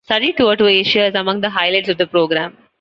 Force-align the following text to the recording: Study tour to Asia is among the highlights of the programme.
Study 0.03 0.33
tour 0.33 0.55
to 0.55 0.65
Asia 0.65 1.05
is 1.05 1.13
among 1.13 1.41
the 1.41 1.51
highlights 1.51 1.89
of 1.89 1.99
the 1.99 2.07
programme. 2.07 2.57